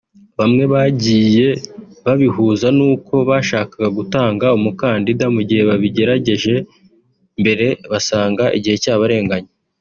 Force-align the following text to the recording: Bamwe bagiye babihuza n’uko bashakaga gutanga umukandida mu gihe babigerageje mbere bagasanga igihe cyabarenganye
Bamwe 0.39 0.63
bagiye 0.73 1.47
babihuza 2.05 2.67
n’uko 2.77 3.13
bashakaga 3.29 3.87
gutanga 3.97 4.45
umukandida 4.57 5.25
mu 5.35 5.41
gihe 5.47 5.61
babigerageje 5.69 6.53
mbere 7.41 7.67
bagasanga 7.91 8.43
igihe 8.57 8.77
cyabarenganye 8.83 9.49